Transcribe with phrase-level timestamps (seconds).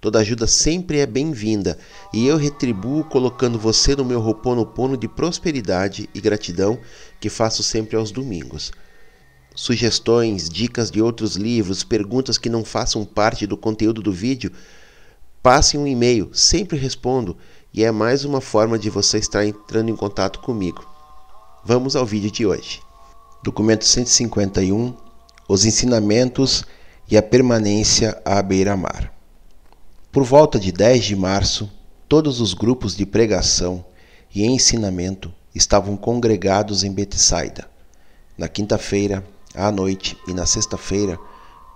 [0.00, 1.78] Toda ajuda sempre é bem-vinda
[2.10, 6.78] e eu retribuo colocando você no meu roponopono de prosperidade e gratidão
[7.20, 8.72] que faço sempre aos domingos.
[9.54, 14.50] Sugestões, dicas de outros livros, perguntas que não façam parte do conteúdo do vídeo,
[15.42, 17.36] passe um e-mail, sempre respondo
[17.72, 20.82] e é mais uma forma de você estar entrando em contato comigo.
[21.62, 22.80] Vamos ao vídeo de hoje.
[23.44, 24.94] Documento 151:
[25.46, 26.64] Os ensinamentos
[27.10, 29.19] e a permanência à beira-mar.
[30.12, 31.70] Por volta de 10 de março,
[32.08, 33.84] todos os grupos de pregação
[34.34, 37.70] e ensinamento estavam congregados em Betsaida.
[38.36, 41.16] Na quinta-feira, à noite e na sexta-feira,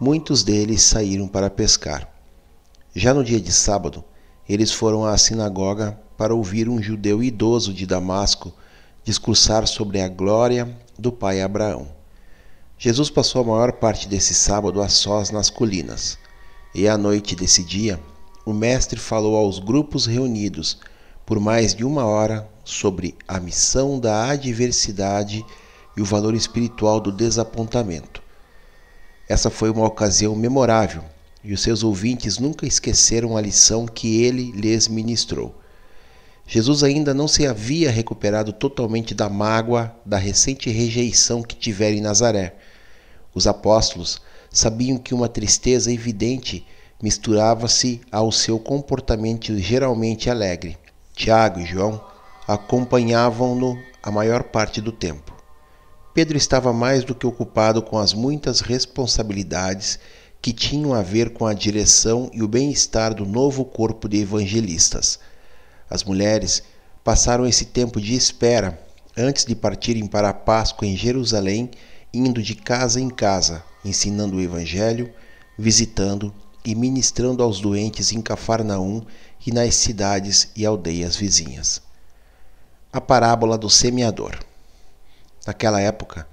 [0.00, 2.12] muitos deles saíram para pescar.
[2.93, 4.03] Já no dia de sábado,
[4.49, 8.53] eles foram à sinagoga para ouvir um judeu idoso de Damasco
[9.05, 11.87] discursar sobre a glória do pai Abraão.
[12.77, 16.19] Jesus passou a maior parte desse sábado a sós nas colinas,
[16.75, 18.00] e à noite desse dia
[18.44, 20.78] o mestre falou aos grupos reunidos
[21.25, 25.44] por mais de uma hora sobre a missão da adversidade
[25.97, 28.22] e o valor espiritual do desapontamento.
[29.28, 31.03] Essa foi uma ocasião memorável
[31.43, 35.55] e os seus ouvintes nunca esqueceram a lição que ele lhes ministrou.
[36.47, 42.03] Jesus ainda não se havia recuperado totalmente da mágoa da recente rejeição que tivera em
[42.03, 42.55] Nazaré.
[43.34, 46.66] Os apóstolos sabiam que uma tristeza evidente
[47.05, 50.79] misturava-se ao seu comportamento geralmente alegre.
[51.15, 52.03] Tiago e João
[52.49, 55.37] acompanhavam-no a maior parte do tempo.
[56.15, 59.99] Pedro estava mais do que ocupado com as muitas responsabilidades
[60.41, 65.19] que tinham a ver com a direção e o bem-estar do novo corpo de evangelistas.
[65.91, 66.63] As mulheres
[67.05, 68.81] passaram esse tempo de espera
[69.15, 71.71] antes de partirem para a Páscoa em Jerusalém,
[72.15, 75.13] indo de casa em casa, ensinando o Evangelho,
[75.59, 76.33] visitando
[76.65, 79.03] e ministrando aos doentes em Cafarnaum
[79.47, 81.83] e nas cidades e aldeias vizinhas.
[82.93, 84.39] A parábola do semeador.
[85.47, 86.27] Naquela época,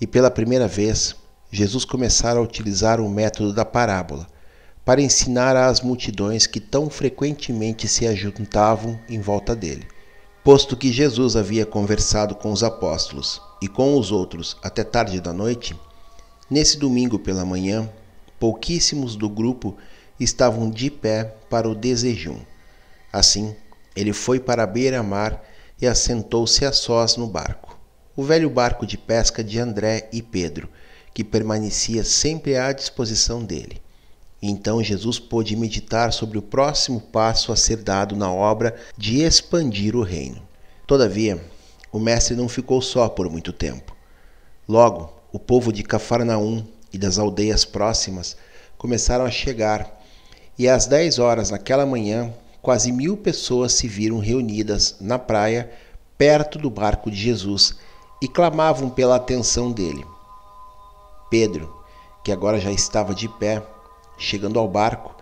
[0.00, 1.14] e pela primeira vez,
[1.50, 4.26] Jesus começara a utilizar o método da parábola
[4.84, 9.86] para ensinar às multidões que tão frequentemente se ajuntavam em volta dele.
[10.42, 15.32] Posto que Jesus havia conversado com os apóstolos e com os outros até tarde da
[15.32, 15.74] noite,
[16.50, 17.90] nesse domingo pela manhã
[18.44, 19.74] pouquíssimos do grupo
[20.20, 22.38] estavam de pé para o desejum.
[23.10, 23.56] Assim,
[23.96, 25.42] ele foi para a beira-mar
[25.80, 27.80] e assentou-se a sós no barco.
[28.14, 30.68] O velho barco de pesca de André e Pedro,
[31.14, 33.80] que permanecia sempre à disposição dele.
[34.42, 39.96] Então Jesus pôde meditar sobre o próximo passo a ser dado na obra de expandir
[39.96, 40.42] o reino.
[40.86, 41.42] Todavia,
[41.90, 43.96] o mestre não ficou só por muito tempo.
[44.68, 48.36] Logo, o povo de Cafarnaum e das aldeias próximas
[48.78, 50.00] começaram a chegar,
[50.56, 52.32] e às dez horas naquela manhã,
[52.62, 55.72] quase mil pessoas se viram reunidas na praia,
[56.16, 57.74] perto do barco de Jesus,
[58.22, 60.06] e clamavam pela atenção dele.
[61.28, 61.82] Pedro,
[62.22, 63.60] que agora já estava de pé,
[64.16, 65.16] chegando ao barco,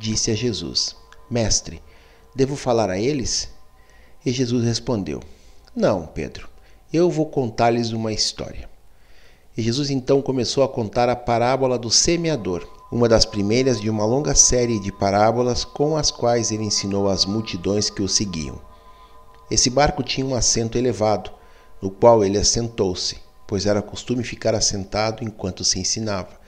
[0.00, 0.96] disse a Jesus:
[1.30, 1.82] Mestre,
[2.34, 3.50] devo falar a eles?
[4.24, 5.22] E Jesus respondeu:
[5.76, 6.48] Não, Pedro,
[6.90, 8.77] eu vou contar-lhes uma história.
[9.58, 14.06] E Jesus então começou a contar a parábola do semeador, uma das primeiras de uma
[14.06, 18.60] longa série de parábolas com as quais ele ensinou as multidões que o seguiam.
[19.50, 21.32] Esse barco tinha um assento elevado,
[21.82, 23.18] no qual ele assentou-se,
[23.48, 26.38] pois era costume ficar assentado enquanto se ensinava,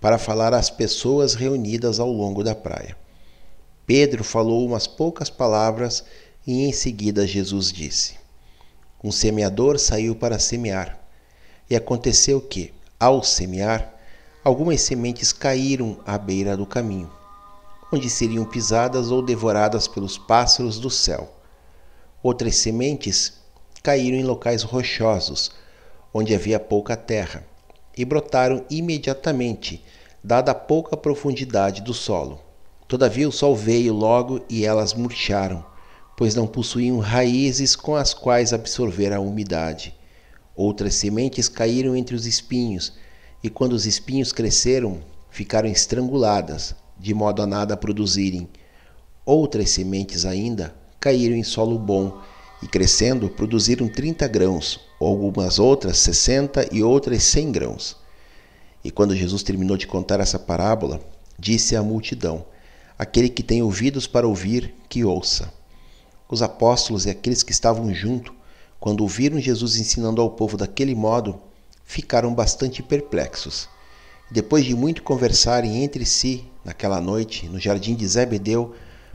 [0.00, 2.96] para falar às pessoas reunidas ao longo da praia.
[3.86, 6.02] Pedro falou umas poucas palavras
[6.44, 8.16] e em seguida Jesus disse:
[9.04, 11.05] Um semeador saiu para semear.
[11.68, 13.94] E aconteceu que, ao semear,
[14.44, 17.10] algumas sementes caíram à beira do caminho,
[17.92, 21.32] onde seriam pisadas ou devoradas pelos pássaros do céu.
[22.22, 23.34] Outras sementes
[23.82, 25.50] caíram em locais rochosos,
[26.12, 27.44] onde havia pouca terra,
[27.96, 29.84] e brotaram imediatamente,
[30.22, 32.40] dada a pouca profundidade do solo.
[32.88, 35.64] Todavia o sol veio logo e elas murcharam
[36.16, 39.94] pois não possuíam raízes com as quais absorver a umidade.
[40.56, 42.94] Outras sementes caíram entre os espinhos,
[43.44, 45.00] e quando os espinhos cresceram,
[45.30, 48.48] ficaram estranguladas, de modo a nada produzirem.
[49.24, 52.18] Outras sementes ainda caíram em solo bom,
[52.62, 57.96] e crescendo produziram trinta grãos, algumas outras sessenta e outras cem grãos.
[58.82, 61.00] E quando Jesus terminou de contar essa parábola,
[61.38, 62.46] disse à multidão:
[62.98, 65.52] Aquele que tem ouvidos para ouvir, que ouça.
[66.30, 68.34] Os apóstolos e aqueles que estavam junto,
[68.80, 71.40] quando ouviram Jesus ensinando ao povo daquele modo,
[71.84, 73.68] ficaram bastante perplexos.
[74.30, 78.74] Depois de muito conversarem entre si naquela noite, no jardim de Zebedeu,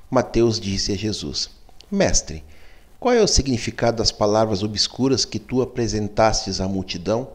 [0.10, 1.50] Mateus disse a Jesus:
[1.90, 2.44] Mestre,
[3.00, 7.30] qual é o significado das palavras obscuras que tu apresentastes à multidão?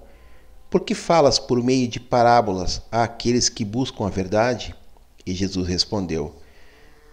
[0.71, 4.75] Por que falas por meio de parábolas àqueles que buscam a verdade?
[5.25, 6.35] E Jesus respondeu: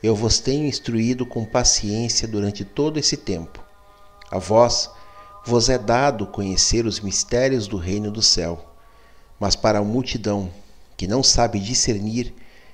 [0.03, 3.63] eu vos tenho instruído com paciência durante todo esse tempo.
[4.29, 4.91] A vós
[5.45, 8.65] vos é dado conhecer os mistérios do reino do céu.
[9.39, 10.49] Mas para a multidão
[10.95, 12.33] que não sabe discernir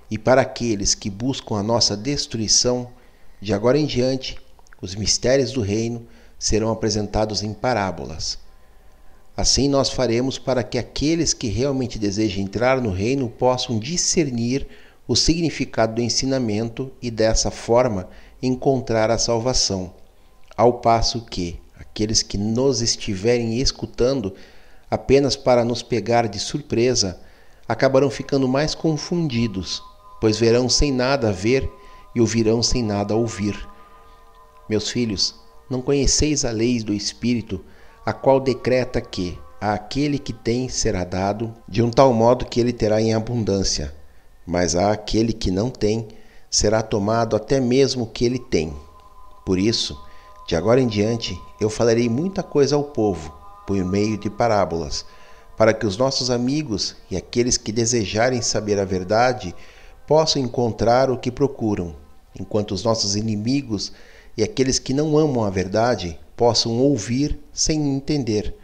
[0.10, 2.92] e para aqueles que buscam a nossa destruição,
[3.42, 4.38] de agora em diante,
[4.82, 6.06] os mistérios do reino
[6.38, 8.38] serão apresentados em parábolas.
[9.36, 14.68] Assim nós faremos para que aqueles que realmente desejam entrar no reino possam discernir
[15.08, 18.10] o significado do ensinamento e dessa forma
[18.44, 19.94] encontrar a salvação,
[20.56, 24.36] ao passo que aqueles que nos estiverem escutando
[24.92, 27.20] apenas para nos pegar de surpresa
[27.68, 29.82] acabarão ficando mais confundidos,
[30.20, 31.70] pois verão sem nada ver
[32.14, 33.56] e ouvirão sem nada ouvir.
[34.68, 35.36] Meus filhos,
[35.70, 37.64] não conheceis a lei do Espírito,
[38.06, 42.60] a qual decreta que a aquele que tem será dado, de um tal modo que
[42.60, 43.98] ele terá em abundância
[44.50, 46.08] mas a aquele que não tem
[46.50, 48.74] será tomado até mesmo o que ele tem.
[49.46, 49.96] Por isso,
[50.50, 53.32] de agora em diante, eu falarei muita coisa ao povo,
[53.68, 55.06] por meio de parábolas,
[55.56, 59.54] para que os nossos amigos e aqueles que desejarem saber a verdade
[60.08, 61.96] possam encontrar o que procuram,
[62.40, 63.92] enquanto os nossos inimigos
[64.36, 68.56] e aqueles que não amam a verdade possam ouvir sem entender.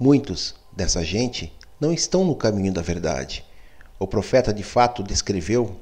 [0.00, 3.44] Muitos dessa gente não estão no caminho da verdade
[3.98, 5.76] o profeta de fato descreveu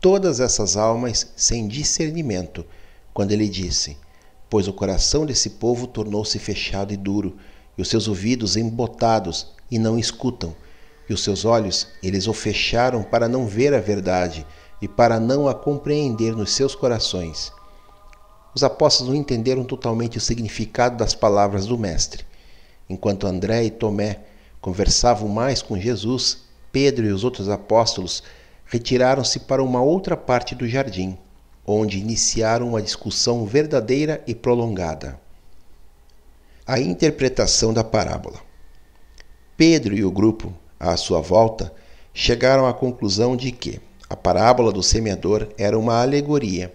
[0.00, 2.64] todas essas almas sem discernimento,
[3.12, 3.96] quando ele disse:
[4.54, 7.36] Pois o coração desse povo tornou-se fechado e duro,
[7.76, 10.54] e os seus ouvidos embotados, e não escutam,
[11.10, 14.46] e os seus olhos eles o fecharam para não ver a verdade
[14.80, 17.52] e para não a compreender nos seus corações.
[18.54, 22.24] Os apóstolos não entenderam totalmente o significado das palavras do Mestre.
[22.88, 24.20] Enquanto André e Tomé
[24.60, 28.22] conversavam mais com Jesus, Pedro e os outros apóstolos
[28.66, 31.18] retiraram-se para uma outra parte do jardim,
[31.66, 35.18] onde iniciaram uma discussão verdadeira e prolongada.
[36.66, 38.40] A interpretação da parábola.
[39.56, 41.72] Pedro e o grupo, à sua volta,
[42.12, 46.74] chegaram à conclusão de que a parábola do semeador era uma alegoria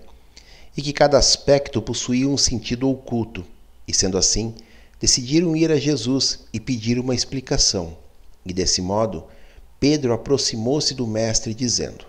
[0.75, 3.45] e que cada aspecto possuía um sentido oculto,
[3.87, 4.55] e sendo assim,
[4.99, 7.97] decidiram ir a Jesus e pedir uma explicação,
[8.45, 9.25] e desse modo
[9.79, 12.05] Pedro aproximou-se do Mestre, dizendo: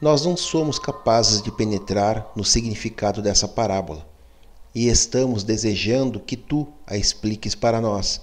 [0.00, 4.08] Nós não somos capazes de penetrar no significado dessa parábola
[4.74, 8.22] e estamos desejando que tu a expliques para nós,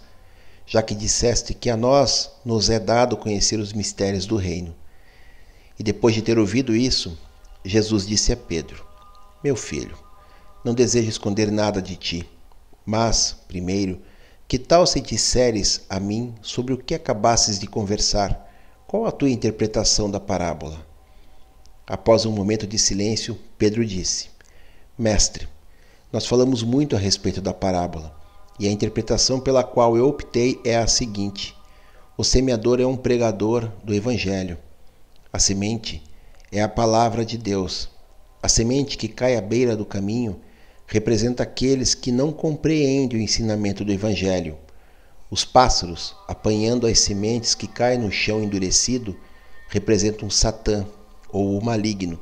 [0.66, 4.74] já que disseste que a nós nos é dado conhecer os mistérios do reino.
[5.78, 7.16] E depois de ter ouvido isso,
[7.64, 8.84] Jesus disse a Pedro:
[9.44, 9.98] Meu filho,
[10.64, 12.28] não desejo esconder nada de ti,
[12.84, 14.02] mas, primeiro,
[14.48, 18.48] que tal se disseres a mim sobre o que acabasses de conversar?
[18.88, 20.87] qual a tua interpretação da parábola?
[21.90, 24.28] Após um momento de silêncio, Pedro disse:
[25.00, 25.48] Mestre,
[26.12, 28.14] nós falamos muito a respeito da parábola,
[28.60, 31.56] e a interpretação pela qual eu optei é a seguinte:
[32.18, 34.58] o semeador é um pregador do Evangelho.
[35.32, 36.04] A semente
[36.52, 37.88] é a palavra de Deus.
[38.44, 40.42] A semente que cai à beira do caminho
[40.88, 44.58] representa aqueles que não compreendem o ensinamento do Evangelho.
[45.32, 49.18] Os pássaros, apanhando as sementes que caem no chão endurecido,
[49.70, 50.86] representam Satã
[51.32, 52.20] ou o maligno,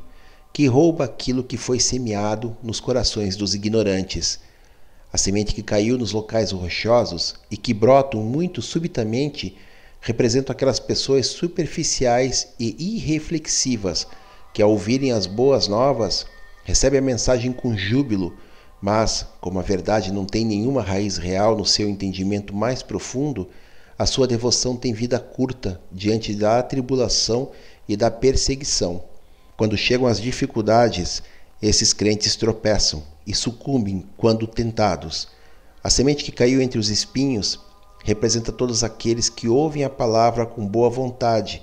[0.54, 4.40] que rouba aquilo que foi semeado nos corações dos ignorantes.
[5.12, 9.56] A semente que caiu nos locais rochosos e que brotam muito subitamente
[10.02, 14.08] representam aquelas pessoas superficiais e irreflexivas
[14.54, 16.26] que, ao ouvirem as boas novas,
[16.64, 18.34] recebem a mensagem com júbilo,
[18.80, 23.50] mas, como a verdade não tem nenhuma raiz real no seu entendimento mais profundo,
[23.98, 27.52] a sua devoção tem vida curta diante da atribulação
[27.88, 29.04] e da perseguição.
[29.58, 31.24] Quando chegam as dificuldades,
[31.62, 35.28] esses crentes tropeçam e sucumbem quando tentados.
[35.84, 37.60] A semente que caiu entre os espinhos
[38.04, 41.62] representa todos aqueles que ouvem a palavra com boa vontade,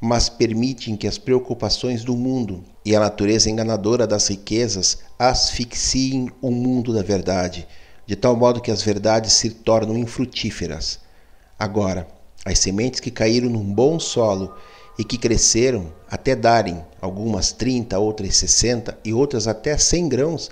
[0.00, 6.50] mas permitem que as preocupações do mundo e a natureza enganadora das riquezas asfixiem o
[6.50, 7.66] mundo da verdade,
[8.06, 11.00] de tal modo que as verdades se tornam infrutíferas.
[11.58, 12.08] Agora,
[12.44, 14.54] as sementes que caíram num bom solo
[14.98, 20.50] e que cresceram até darem algumas 30, outras 60 e outras até 100 grãos,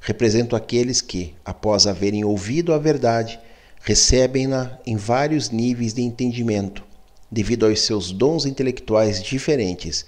[0.00, 3.40] representam aqueles que, após haverem ouvido a verdade,
[3.80, 6.84] recebem-na em vários níveis de entendimento,
[7.30, 10.04] devido aos seus dons intelectuais diferentes,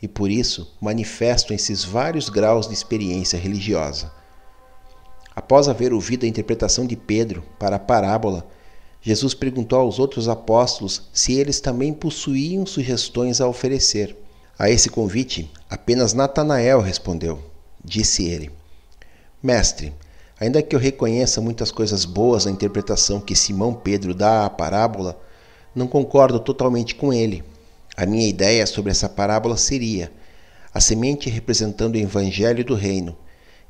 [0.00, 4.12] e por isso manifestam esses vários graus de experiência religiosa.
[5.34, 8.46] Após haver ouvido a interpretação de Pedro para a parábola,
[9.02, 14.16] Jesus perguntou aos outros apóstolos se eles também possuíam sugestões a oferecer.
[14.58, 17.42] A esse convite, apenas Natanael respondeu.
[17.84, 18.50] Disse ele:
[19.42, 19.92] Mestre,
[20.42, 25.16] Ainda que eu reconheça muitas coisas boas na interpretação que Simão Pedro dá à parábola,
[25.72, 27.44] não concordo totalmente com ele.
[27.96, 30.10] A minha ideia sobre essa parábola seria
[30.74, 33.16] a semente representando o evangelho do reino,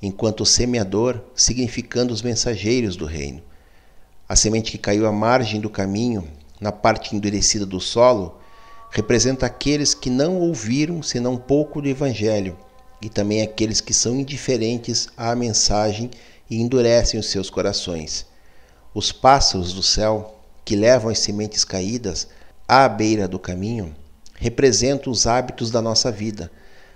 [0.00, 3.42] enquanto o semeador significando os mensageiros do reino.
[4.32, 6.26] A semente que caiu à margem do caminho,
[6.58, 8.40] na parte endurecida do solo,
[8.90, 12.56] representa aqueles que não ouviram senão pouco do evangelho
[13.02, 16.10] e também aqueles que são indiferentes à mensagem
[16.48, 18.24] e endurecem os seus corações.
[18.94, 22.26] Os pássaros do céu, que levam as sementes caídas
[22.66, 23.94] à beira do caminho,
[24.36, 26.50] representam os hábitos da nossa vida,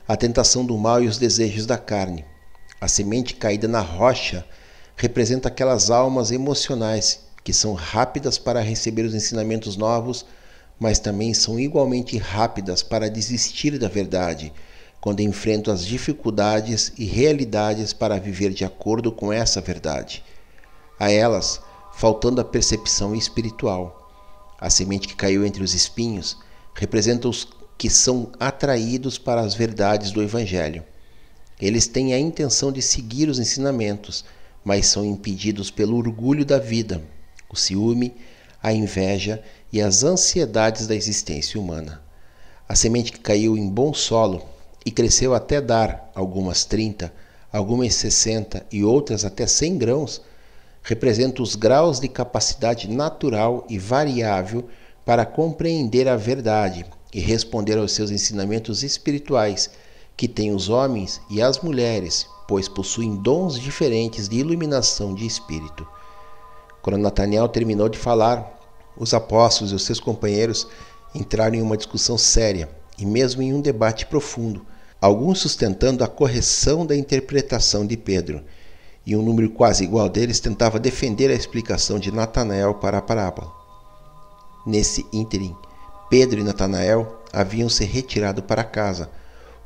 [0.08, 2.24] a tentação do mal e os desejos da carne.
[2.80, 4.42] A semente caída na rocha
[4.96, 10.26] representa aquelas almas emocionais que são rápidas para receber os ensinamentos novos,
[10.80, 14.52] mas também são igualmente rápidas para desistir da verdade
[15.00, 20.24] quando enfrento as dificuldades e realidades para viver de acordo com essa verdade.
[20.98, 21.60] A elas,
[21.94, 24.10] faltando a percepção espiritual.
[24.58, 26.36] A semente que caiu entre os espinhos
[26.74, 27.46] representa os
[27.78, 30.82] que são atraídos para as verdades do Evangelho.
[31.60, 34.24] Eles têm a intenção de seguir os ensinamentos,
[34.64, 37.00] mas são impedidos pelo orgulho da vida,
[37.48, 38.14] o ciúme,
[38.62, 42.02] a inveja e as ansiedades da existência humana.
[42.68, 44.42] A semente que caiu em bom solo
[44.84, 47.12] e cresceu até dar algumas 30,
[47.52, 50.22] algumas 60 e outras até 100 grãos,
[50.82, 54.68] representa os graus de capacidade natural e variável
[55.04, 59.70] para compreender a verdade e responder aos seus ensinamentos espirituais
[60.16, 65.86] que têm os homens e as mulheres, pois possuem dons diferentes de iluminação de espírito.
[66.86, 68.60] Quando Nataniel terminou de falar,
[68.96, 70.68] os apóstolos e os seus companheiros
[71.12, 74.64] entraram em uma discussão séria e mesmo em um debate profundo
[75.00, 78.40] alguns sustentando a correção da interpretação de Pedro,
[79.04, 83.50] e um número quase igual deles tentava defender a explicação de Natanael para a parábola.
[84.64, 85.56] Nesse ínterim,
[86.08, 89.10] Pedro e Natanael haviam se retirado para casa,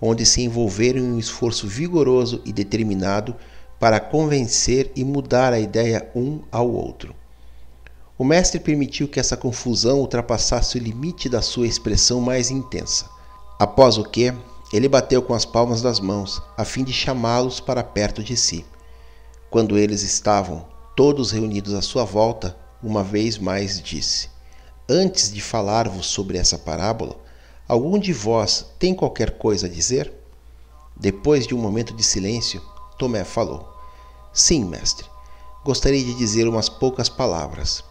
[0.01, 3.37] onde se envolveram em um esforço vigoroso e determinado
[3.81, 7.15] para convencer e mudar a ideia um ao outro.
[8.19, 13.09] O mestre permitiu que essa confusão ultrapassasse o limite da sua expressão mais intensa,
[13.59, 14.35] após o que
[14.71, 18.67] ele bateu com as palmas das mãos, a fim de chamá-los para perto de si.
[19.49, 24.29] Quando eles estavam todos reunidos à sua volta, uma vez mais disse:
[24.87, 27.17] Antes de falar-vos sobre essa parábola,
[27.67, 30.13] algum de vós tem qualquer coisa a dizer?
[30.95, 32.61] Depois de um momento de silêncio,
[33.01, 33.67] Tomé falou:
[34.31, 35.07] Sim, mestre.
[35.65, 37.83] Gostaria de dizer umas poucas palavras.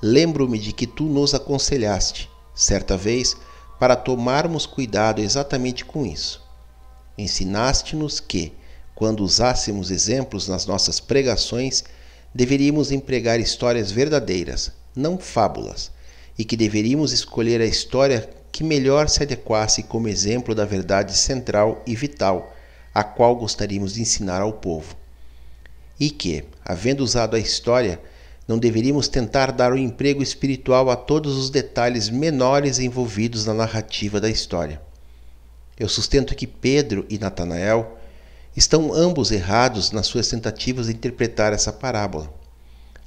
[0.00, 3.36] Lembro-me de que tu nos aconselhaste, certa vez,
[3.78, 6.42] para tomarmos cuidado exatamente com isso.
[7.18, 8.54] Ensinaste-nos que,
[8.94, 11.84] quando usássemos exemplos nas nossas pregações,
[12.34, 15.90] deveríamos empregar histórias verdadeiras, não fábulas,
[16.38, 21.82] e que deveríamos escolher a história que melhor se adequasse como exemplo da verdade central
[21.86, 22.53] e vital,
[22.94, 24.94] a qual gostaríamos de ensinar ao povo.
[25.98, 28.00] E que, havendo usado a história,
[28.46, 33.54] não deveríamos tentar dar o um emprego espiritual a todos os detalhes menores envolvidos na
[33.54, 34.80] narrativa da história.
[35.78, 37.98] Eu sustento que Pedro e Natanael
[38.56, 42.32] estão ambos errados nas suas tentativas de interpretar essa parábola.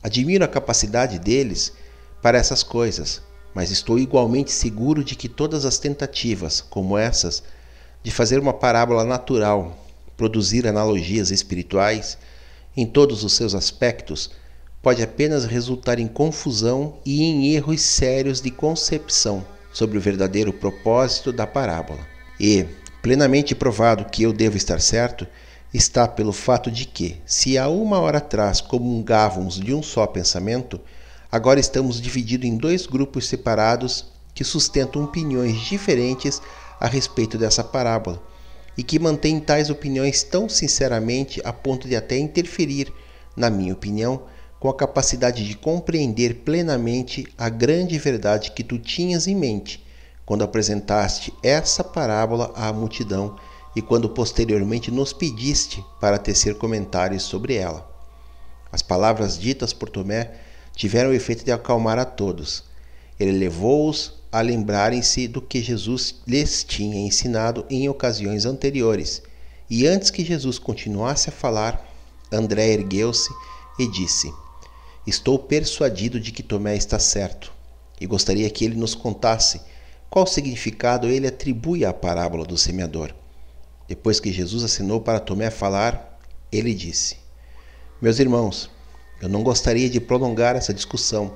[0.04, 1.72] Admiro a capacidade deles
[2.22, 3.22] para essas coisas,
[3.54, 7.44] mas estou igualmente seguro de que todas as tentativas, como essas,
[8.04, 9.78] de fazer uma parábola natural,
[10.16, 12.18] produzir analogias espirituais,
[12.76, 14.32] em todos os seus aspectos,
[14.82, 21.32] pode apenas resultar em confusão e em erros sérios de concepção sobre o verdadeiro propósito
[21.32, 22.00] da parábola.
[22.40, 22.66] E,
[23.02, 25.28] plenamente provado que eu devo estar certo,
[25.74, 30.80] está pelo fato de que, se há uma hora atrás comungávamos de um só pensamento,
[31.32, 36.42] agora estamos divididos em dois grupos separados que sustentam opiniões diferentes
[36.80, 38.22] a respeito dessa parábola
[38.78, 42.94] e que mantêm tais opiniões tão sinceramente a ponto de até interferir,
[43.36, 44.24] na minha opinião,
[44.60, 49.86] com a capacidade de compreender plenamente a grande verdade que tu tinhas em mente
[50.26, 53.38] quando apresentaste essa parábola à multidão
[53.74, 57.90] e quando posteriormente nos pediste para tecer comentários sobre ela.
[58.72, 60.34] As palavras ditas por Tomé
[60.76, 62.66] tiveram o efeito de acalmar a todos.
[63.20, 69.24] Ele levou-os a lembrarem-se do que Jesus lhes tinha ensinado em ocasiões anteriores.
[69.68, 71.84] E antes que Jesus continuasse a falar,
[72.32, 73.32] André ergueu-se
[73.80, 74.32] e disse:
[75.08, 77.52] Estou persuadido de que Tomé está certo
[78.00, 79.60] e gostaria que ele nos contasse
[80.08, 83.16] qual significado ele atribui à parábola do semeador.
[83.88, 86.20] Depois que Jesus assinou para Tomé falar,
[86.52, 87.18] ele disse:
[88.00, 88.70] Meus irmãos,
[89.20, 91.34] eu não gostaria de prolongar essa discussão,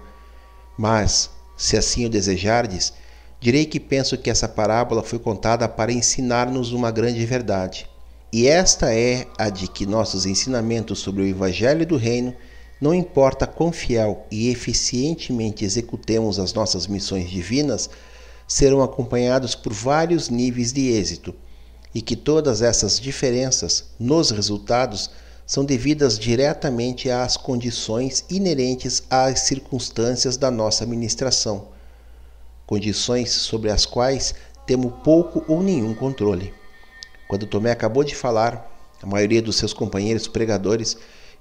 [0.78, 2.92] mas, se assim o desejardes,
[3.40, 7.88] direi que penso que essa parábola foi contada para ensinar-nos uma grande verdade.
[8.34, 12.34] E esta é a de que nossos ensinamentos sobre o Evangelho do Reino
[12.82, 17.92] não importa quão fiel e eficientemente executemos as nossas missões divinas,
[18.48, 21.32] serão acompanhados por vários níveis de êxito,
[21.94, 25.12] e que todas essas diferenças nos resultados
[25.52, 31.68] são devidas diretamente às condições inerentes às circunstâncias da nossa administração,
[32.66, 34.34] condições sobre as quais
[34.66, 36.54] temos pouco ou nenhum controle.
[37.28, 38.66] Quando Tomé acabou de falar,
[39.04, 40.96] a maioria dos seus companheiros pregadores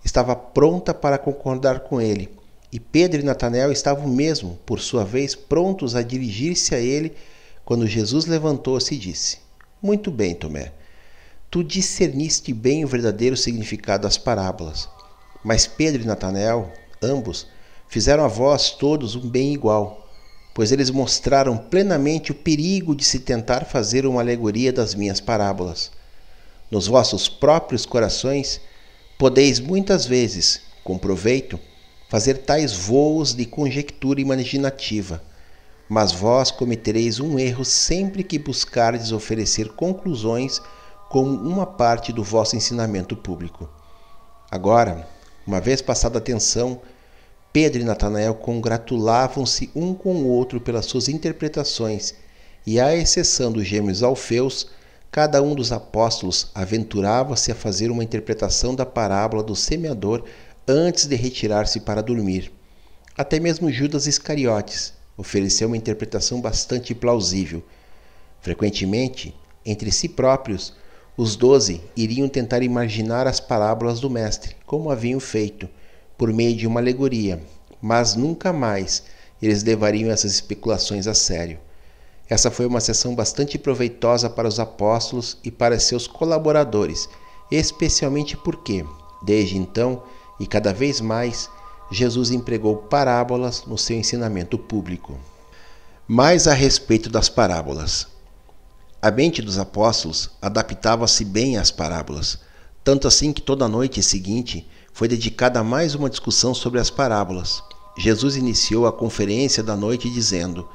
[0.05, 2.37] estava pronta para concordar com ele,
[2.73, 7.15] e Pedro e Natanael estavam mesmo, por sua vez, prontos a dirigir-se a ele,
[7.65, 9.39] quando Jesus levantou-se e disse:
[9.81, 10.80] Muito bem, Tomé.
[11.51, 14.89] Tu discerniste bem o verdadeiro significado das parábolas.
[15.43, 17.47] Mas Pedro e Natanael, ambos,
[17.89, 20.09] fizeram a vós todos um bem igual,
[20.55, 25.91] pois eles mostraram plenamente o perigo de se tentar fazer uma alegoria das minhas parábolas.
[26.71, 28.61] Nos vossos próprios corações,
[29.21, 31.61] Podeis muitas vezes, com proveito,
[32.09, 35.23] fazer tais voos de conjectura imaginativa,
[35.87, 40.59] mas vós cometereis um erro sempre que buscardes oferecer conclusões
[41.11, 43.69] como uma parte do vosso ensinamento público.
[44.51, 45.07] Agora,
[45.47, 46.81] uma vez passada a atenção,
[47.53, 52.15] Pedro e Natanael congratulavam-se um com o outro pelas suas interpretações,
[52.67, 54.69] e à exceção dos gêmeos Alfeus,
[55.11, 60.23] Cada um dos apóstolos aventurava-se a fazer uma interpretação da parábola do semeador
[60.69, 62.53] antes de retirar-se para dormir.
[63.19, 67.61] Até mesmo Judas Iscariotes ofereceu uma interpretação bastante plausível.
[68.41, 69.35] Frequentemente,
[69.67, 70.75] entre si próprios,
[71.17, 75.69] os doze iriam tentar imaginar as parábolas do Mestre, como haviam feito,
[76.17, 77.43] por meio de uma alegoria,
[77.81, 79.03] mas nunca mais
[79.41, 81.59] eles levariam essas especulações a sério.
[82.29, 87.09] Essa foi uma sessão bastante proveitosa para os apóstolos e para seus colaboradores,
[87.51, 88.85] especialmente porque,
[89.23, 90.03] desde então
[90.39, 91.51] e cada vez mais,
[91.91, 95.19] Jesus empregou parábolas no seu ensinamento público.
[96.07, 98.07] Mais a respeito das parábolas.
[99.03, 102.39] A mente dos apóstolos adaptava-se bem às parábolas,
[102.85, 106.91] tanto assim que toda a noite seguinte foi dedicada a mais uma discussão sobre as
[106.91, 107.63] parábolas.
[107.97, 110.69] Jesus iniciou a conferência da noite dizendo: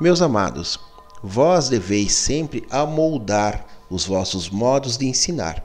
[0.00, 0.80] meus amados,
[1.22, 5.62] vós deveis sempre amoldar os vossos modos de ensinar,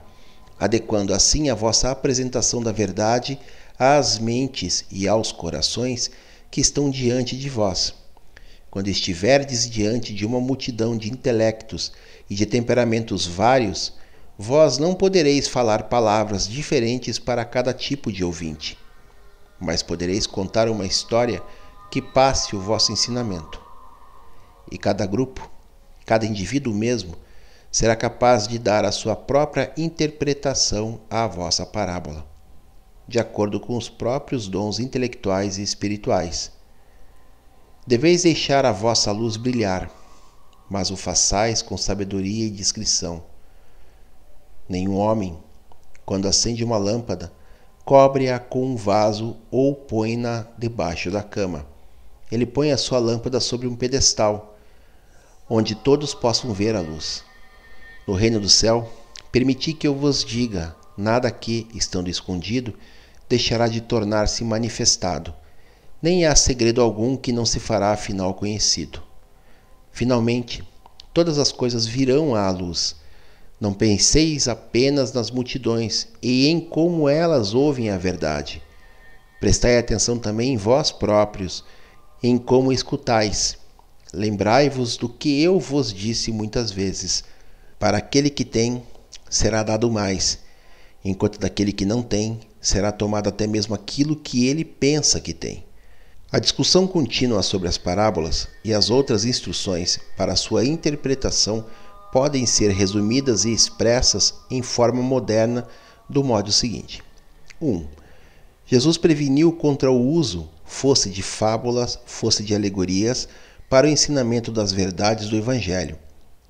[0.58, 3.38] adequando assim a vossa apresentação da verdade
[3.78, 6.10] às mentes e aos corações
[6.50, 7.94] que estão diante de vós.
[8.70, 11.92] Quando estiverdes diante de uma multidão de intelectos
[12.28, 13.92] e de temperamentos vários,
[14.38, 18.78] vós não podereis falar palavras diferentes para cada tipo de ouvinte,
[19.58, 21.42] mas podereis contar uma história
[21.90, 23.60] que passe o vosso ensinamento.
[24.70, 25.50] E cada grupo,
[26.06, 27.16] cada indivíduo mesmo,
[27.72, 32.24] será capaz de dar a sua própria interpretação à vossa parábola,
[33.08, 36.59] de acordo com os próprios dons intelectuais e espirituais
[37.86, 39.90] Deveis deixar a vossa luz brilhar,
[40.68, 43.24] mas o façais com sabedoria e discrição.
[44.68, 45.38] Nenhum homem,
[46.04, 47.32] quando acende uma lâmpada,
[47.82, 51.66] cobre-a com um vaso ou põe-na debaixo da cama.
[52.30, 54.58] Ele põe a sua lâmpada sobre um pedestal,
[55.48, 57.24] onde todos possam ver a luz.
[58.06, 58.92] No reino do céu,
[59.32, 62.74] permiti que eu vos diga: nada que, estando escondido,
[63.26, 65.34] deixará de tornar-se manifestado
[66.02, 69.02] nem há segredo algum que não se fará afinal conhecido.
[69.92, 70.62] Finalmente,
[71.12, 72.96] todas as coisas virão à luz.
[73.60, 78.62] Não penseis apenas nas multidões e em como elas ouvem a verdade.
[79.38, 81.62] Prestai atenção também em vós próprios,
[82.22, 83.58] em como escutais.
[84.12, 87.24] Lembrai-vos do que eu vos disse muitas vezes:
[87.78, 88.82] para aquele que tem,
[89.28, 90.38] será dado mais,
[91.04, 95.64] enquanto daquele que não tem, será tomado até mesmo aquilo que ele pensa que tem.
[96.32, 101.66] A discussão contínua sobre as parábolas e as outras instruções para sua interpretação
[102.12, 105.66] podem ser resumidas e expressas em forma moderna
[106.08, 107.02] do modo seguinte:
[107.60, 107.68] 1.
[107.68, 107.86] Um,
[108.64, 113.26] Jesus preveniu contra o uso, fosse de fábulas, fosse de alegorias,
[113.68, 115.98] para o ensinamento das verdades do Evangelho.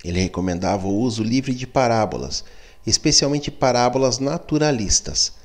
[0.05, 2.45] Ele recomendava o uso livre de parábolas,
[2.87, 5.39] especialmente parábolas naturalistas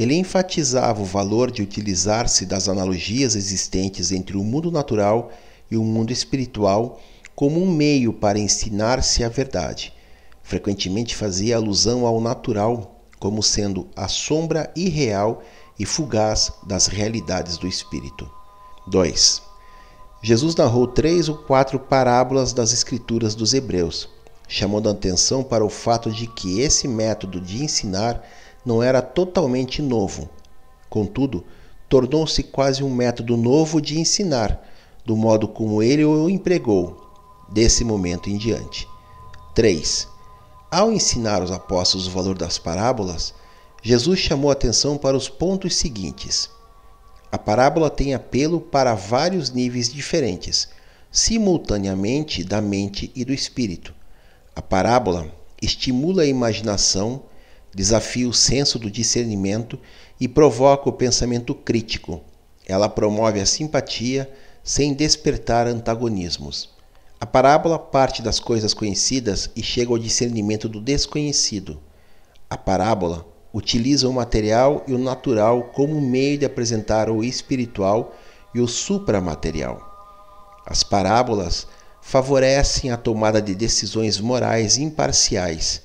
[0.00, 5.30] ele enfatizava o valor de utilizar-se das analogias existentes entre o mundo natural
[5.70, 6.98] e o mundo espiritual
[7.34, 9.92] como um meio para ensinar-se a verdade.
[10.42, 15.42] Frequentemente fazia alusão ao natural como sendo a sombra irreal
[15.78, 18.26] e fugaz das realidades do espírito.
[18.86, 19.42] 2.
[20.22, 24.08] Jesus narrou três ou quatro parábolas das Escrituras dos Hebreus,
[24.48, 28.22] chamando a atenção para o fato de que esse método de ensinar
[28.64, 30.28] não era totalmente novo.
[30.88, 31.44] Contudo,
[31.88, 34.66] tornou-se quase um método novo de ensinar,
[35.04, 37.10] do modo como ele o empregou,
[37.48, 38.88] desse momento em diante.
[39.54, 40.08] 3.
[40.70, 43.34] Ao ensinar os apóstolos o valor das parábolas,
[43.82, 46.50] Jesus chamou atenção para os pontos seguintes.
[47.32, 50.68] A parábola tem apelo para vários níveis diferentes,
[51.10, 53.94] simultaneamente da mente e do espírito.
[54.54, 57.22] A parábola estimula a imaginação
[57.74, 59.78] desafia o senso do discernimento
[60.20, 62.20] e provoca o pensamento crítico.
[62.66, 64.30] Ela promove a simpatia
[64.62, 66.70] sem despertar antagonismos.
[67.20, 71.80] A parábola parte das coisas conhecidas e chega ao discernimento do desconhecido.
[72.48, 78.14] A parábola utiliza o material e o natural como meio de apresentar o espiritual
[78.54, 79.86] e o supramaterial.
[80.66, 81.66] As parábolas
[82.00, 85.82] favorecem a tomada de decisões morais imparciais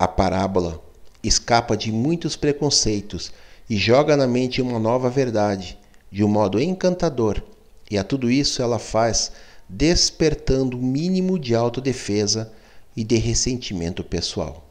[0.00, 0.80] a parábola
[1.22, 3.30] escapa de muitos preconceitos
[3.68, 5.78] e joga na mente uma nova verdade,
[6.10, 7.42] de um modo encantador,
[7.90, 9.30] e a tudo isso ela faz
[9.68, 12.50] despertando o mínimo de autodefesa
[12.96, 14.66] e de ressentimento pessoal.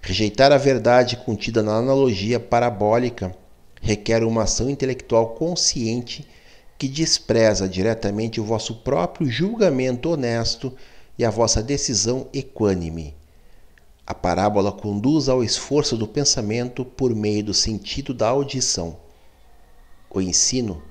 [0.00, 3.36] Rejeitar a verdade contida na analogia parabólica
[3.82, 6.26] requer uma ação intelectual consciente
[6.78, 10.72] que despreza diretamente o vosso próprio julgamento honesto
[11.18, 13.14] e a vossa decisão equânime.
[14.06, 18.98] A parábola conduz ao esforço do pensamento por meio do sentido da audição.
[20.10, 20.82] O ensino,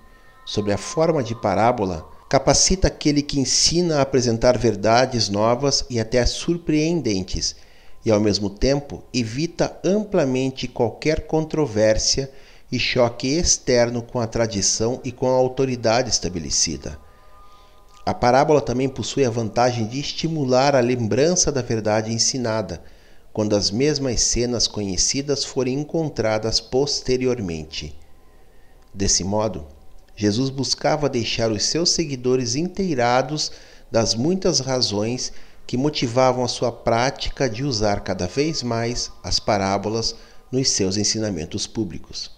[0.43, 6.25] sobre a forma de parábola, capacita aquele que ensina a apresentar verdades novas e até
[6.25, 7.55] surpreendentes,
[8.03, 12.31] e ao mesmo tempo evita amplamente qualquer controvérsia
[12.71, 16.99] e choque externo com a tradição e com a autoridade estabelecida.
[18.03, 22.83] A parábola também possui a vantagem de estimular a lembrança da verdade ensinada
[23.33, 27.97] quando as mesmas cenas conhecidas forem encontradas posteriormente.
[28.93, 29.65] Desse modo,
[30.15, 33.51] Jesus buscava deixar os seus seguidores inteirados
[33.91, 35.33] das muitas razões
[35.65, 40.15] que motivavam a sua prática de usar cada vez mais as parábolas
[40.51, 42.31] nos seus ensinamentos públicos.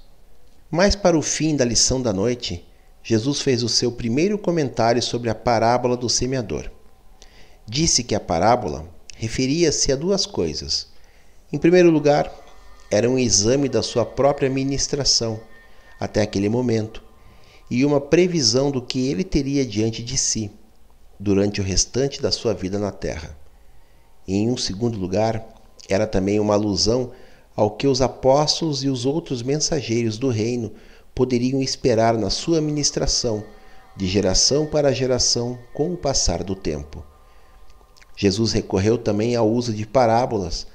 [0.72, 2.66] Mais para o fim da lição da noite,
[3.04, 6.72] Jesus fez o seu primeiro comentário sobre a parábola do semeador.
[7.68, 10.88] Disse que a parábola referia-se a duas coisas.
[11.52, 12.32] Em primeiro lugar,
[12.92, 15.40] era um exame da sua própria ministração
[16.00, 17.02] até aquele momento,
[17.72, 20.52] e uma previsão do que ele teria diante de si
[21.20, 23.36] durante o restante da sua vida na terra.
[24.28, 25.44] E, em um segundo lugar,
[25.90, 27.12] era também uma alusão
[27.56, 30.74] ao que os apóstolos e os outros mensageiros do reino
[31.16, 33.44] poderiam esperar na sua ministração,
[33.96, 37.04] de geração para geração, com o passar do tempo.
[38.16, 40.68] Jesus recorreu também ao uso de parábolas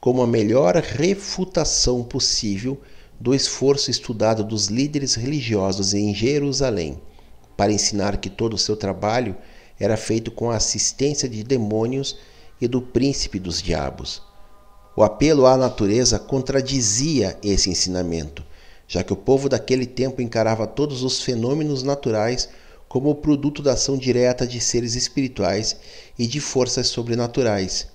[0.00, 2.80] como a melhor refutação possível
[3.20, 7.00] do esforço estudado dos líderes religiosos em Jerusalém
[7.56, 9.36] para ensinar que todo o seu trabalho
[9.78, 12.18] era feito com a assistência de demônios
[12.60, 14.22] e do príncipe dos diabos.
[14.96, 18.44] O apelo à natureza contradizia esse ensinamento,
[18.86, 22.48] já que o povo daquele tempo encarava todos os fenômenos naturais
[22.92, 25.74] como produto da ação direta de seres espirituais
[26.18, 27.88] e de forças sobrenaturais.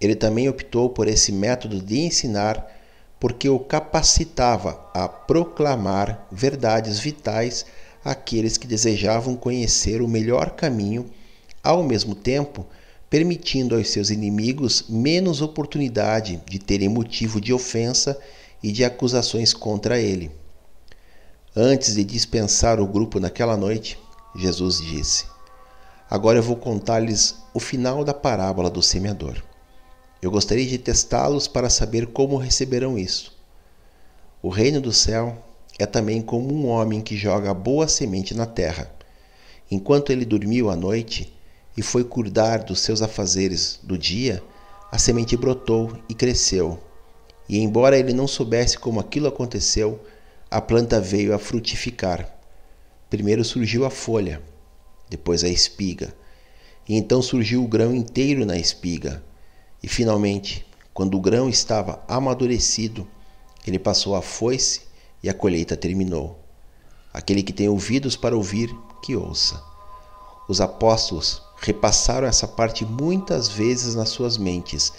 [0.00, 2.66] Ele também optou por esse método de ensinar
[3.20, 7.66] porque o capacitava a proclamar verdades vitais
[8.02, 11.10] àqueles que desejavam conhecer o melhor caminho,
[11.62, 12.64] ao mesmo tempo
[13.10, 18.18] permitindo aos seus inimigos menos oportunidade de terem motivo de ofensa
[18.62, 20.30] e de acusações contra ele.
[21.54, 23.98] Antes de dispensar o grupo naquela noite,
[24.38, 25.26] Jesus disse:
[26.08, 29.42] Agora eu vou contar-lhes o final da parábola do semeador.
[30.22, 33.36] Eu gostaria de testá-los para saber como receberão isso.
[34.40, 35.44] O reino do céu
[35.76, 38.88] é também como um homem que joga boa semente na terra.
[39.68, 41.36] Enquanto ele dormiu à noite,
[41.76, 44.42] e foi cuidar dos seus afazeres do dia,
[44.90, 46.78] a semente brotou e cresceu.
[47.48, 50.00] E embora ele não soubesse como aquilo aconteceu,
[50.48, 52.37] a planta veio a frutificar.
[53.10, 54.42] Primeiro surgiu a folha,
[55.08, 56.14] depois a espiga,
[56.86, 59.24] e então surgiu o grão inteiro na espiga.
[59.82, 63.08] E finalmente, quando o grão estava amadurecido,
[63.66, 64.82] ele passou a foice
[65.22, 66.38] e a colheita terminou.
[67.10, 68.68] Aquele que tem ouvidos para ouvir,
[69.02, 69.62] que ouça.
[70.46, 74.92] Os apóstolos repassaram essa parte muitas vezes nas suas mentes,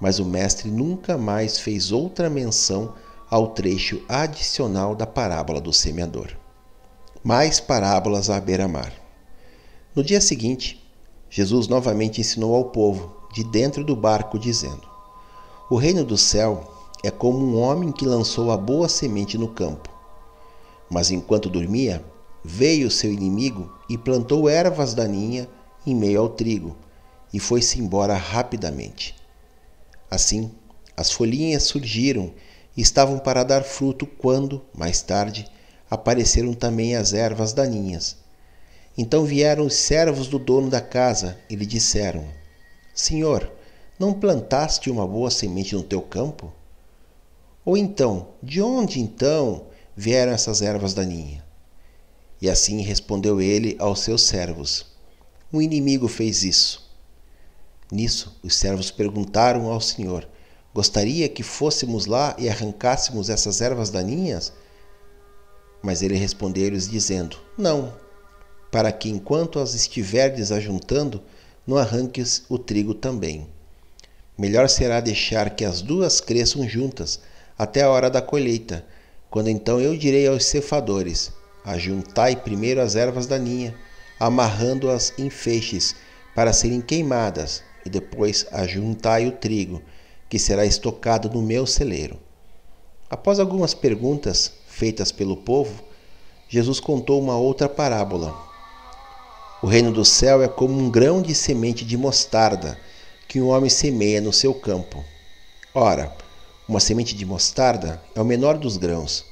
[0.00, 2.94] mas o mestre nunca mais fez outra menção
[3.28, 6.36] ao trecho adicional da parábola do semeador.
[7.26, 8.92] Mais parábolas à beira-mar.
[9.96, 10.80] No dia seguinte,
[11.28, 14.88] Jesus novamente ensinou ao povo, de dentro do barco, dizendo:
[15.68, 19.90] O reino do céu é como um homem que lançou a boa semente no campo.
[20.88, 22.04] Mas enquanto dormia,
[22.44, 25.48] veio seu inimigo e plantou ervas daninhas
[25.84, 26.76] em meio ao trigo
[27.34, 29.16] e foi-se embora rapidamente.
[30.08, 30.52] Assim,
[30.96, 32.32] as folhinhas surgiram
[32.76, 35.50] e estavam para dar fruto quando, mais tarde,
[35.90, 38.16] apareceram também as ervas daninhas.
[38.98, 42.26] Então vieram os servos do dono da casa e lhe disseram:
[42.94, 43.52] Senhor,
[43.98, 46.52] não plantaste uma boa semente no teu campo?
[47.64, 51.42] Ou então, de onde então vieram essas ervas daninhas?
[52.40, 54.86] E assim respondeu ele aos seus servos:
[55.52, 56.84] um inimigo fez isso.
[57.90, 60.28] Nisso, os servos perguntaram ao Senhor:
[60.74, 64.52] Gostaria que fôssemos lá e arrancássemos essas ervas daninhas?
[65.86, 67.94] Mas ele respondeu-lhes, dizendo: Não,
[68.72, 71.22] para que enquanto as estiverdes ajuntando,
[71.64, 73.46] não arranques o trigo também.
[74.36, 77.20] Melhor será deixar que as duas cresçam juntas
[77.56, 78.84] até a hora da colheita,
[79.30, 81.30] quando então eu direi aos cefadores:
[81.64, 83.72] Ajuntai primeiro as ervas daninhas
[84.18, 85.94] amarrando-as em feixes
[86.34, 89.80] para serem queimadas, e depois ajuntai o trigo,
[90.28, 92.18] que será estocado no meu celeiro.
[93.08, 95.82] Após algumas perguntas feitas pelo povo,
[96.50, 98.36] Jesus contou uma outra parábola.
[99.62, 102.78] O reino do céu é como um grão de semente de mostarda
[103.26, 105.02] que um homem semeia no seu campo.
[105.74, 106.14] Ora,
[106.68, 109.24] uma semente de mostarda é o menor dos grãos.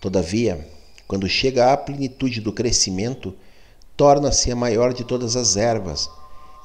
[0.00, 0.66] Todavia,
[1.06, 3.34] quando chega à plenitude do crescimento,
[3.94, 6.08] torna-se a maior de todas as ervas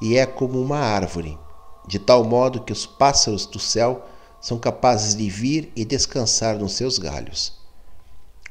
[0.00, 1.38] e é como uma árvore,
[1.86, 4.06] de tal modo que os pássaros do céu
[4.40, 7.63] são capazes de vir e descansar nos seus galhos.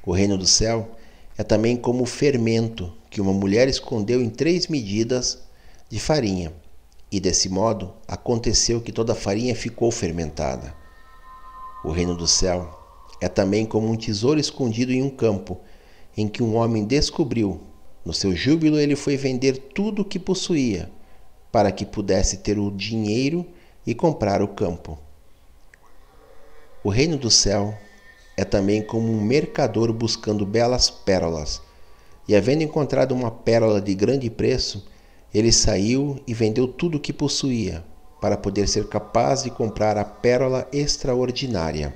[0.05, 0.91] O reino do céu
[1.37, 5.39] é também como o fermento que uma mulher escondeu em três medidas
[5.89, 6.51] de farinha,
[7.11, 10.75] e desse modo aconteceu que toda a farinha ficou fermentada.
[11.85, 12.79] O reino do céu
[13.21, 15.59] é também como um tesouro escondido em um campo,
[16.17, 17.61] em que um homem descobriu
[18.03, 20.91] no seu júbilo, ele foi vender tudo o que possuía,
[21.51, 23.45] para que pudesse ter o dinheiro
[23.87, 24.99] e comprar o campo.
[26.83, 27.77] O reino do céu
[28.35, 31.61] é também como um mercador buscando belas pérolas.
[32.27, 34.87] E havendo encontrado uma pérola de grande preço,
[35.33, 37.83] ele saiu e vendeu tudo o que possuía,
[38.21, 41.93] para poder ser capaz de comprar a pérola extraordinária.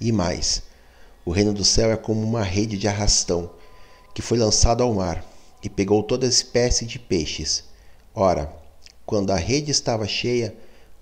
[0.00, 0.62] E mais,
[1.24, 3.50] o reino do céu é como uma rede de arrastão
[4.14, 5.24] que foi lançado ao mar
[5.62, 7.64] e pegou toda espécie de peixes.
[8.14, 8.50] Ora,
[9.04, 10.54] quando a rede estava cheia,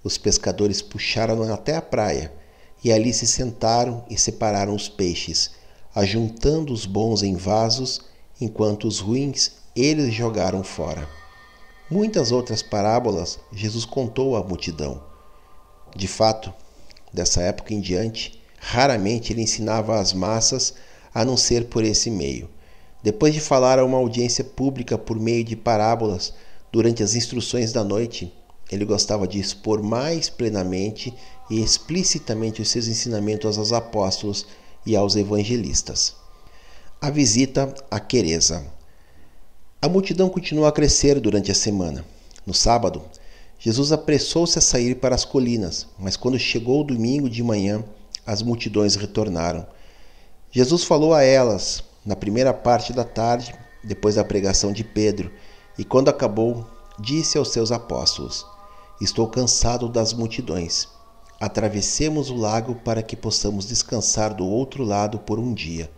[0.03, 2.33] os pescadores puxaram até a praia
[2.85, 5.53] e ali se sentaram e separaram os peixes,
[5.95, 8.03] ajuntando os bons em vasos,
[8.39, 11.09] enquanto os ruins eles jogaram fora.
[11.91, 15.03] Muitas outras parábolas Jesus contou à multidão.
[15.97, 16.53] De fato,
[17.13, 20.75] dessa época em diante, raramente ele ensinava às massas
[21.15, 22.51] a não ser por esse meio.
[23.03, 26.35] Depois de falar a uma audiência pública por meio de parábolas
[26.73, 28.33] durante as instruções da noite,
[28.71, 31.15] ele gostava de expor mais plenamente
[31.51, 34.47] e explicitamente os seus ensinamentos aos apóstolos
[34.87, 36.15] e aos evangelistas.
[37.01, 38.65] A visita a Queresa.
[39.81, 42.05] A multidão continuou a crescer durante a semana.
[42.47, 43.03] No sábado,
[43.59, 47.85] Jesus apressou-se a sair para as colinas, mas quando chegou o domingo de manhã,
[48.27, 49.67] as multidões retornaram.
[50.51, 55.31] Jesus falou a elas na primeira parte da tarde, depois da pregação de Pedro,
[55.79, 56.67] e quando acabou,
[56.99, 58.47] disse aos seus apóstolos:
[59.01, 60.89] Estou cansado das multidões.
[61.41, 65.91] Atravessemos o lago para que possamos descansar do outro lado por um dia.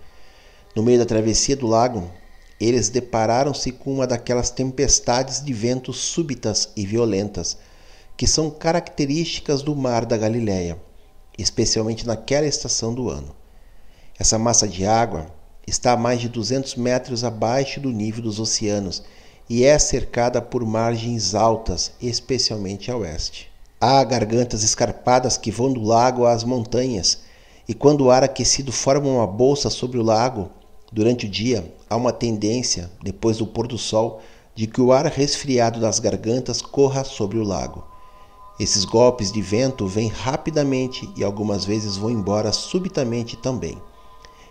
[0.74, 2.10] No meio da travessia do lago,
[2.60, 7.58] eles depararam-se com uma daquelas tempestades de ventos súbitas e violentas
[8.16, 10.80] que são características do mar da Galileia,
[11.36, 13.36] especialmente naquela estação do ano.
[14.18, 15.26] Essa massa de água
[15.66, 19.02] está a mais de 200 metros abaixo do nível dos oceanos
[19.48, 23.50] e é cercada por margens altas, especialmente a oeste.
[23.88, 27.20] Há gargantas escarpadas que vão do lago às montanhas,
[27.68, 30.50] e quando o ar aquecido forma uma bolsa sobre o lago,
[30.92, 34.20] durante o dia há uma tendência, depois do pôr do sol,
[34.56, 37.84] de que o ar resfriado das gargantas corra sobre o lago.
[38.58, 43.80] Esses golpes de vento vêm rapidamente e algumas vezes vão embora subitamente também.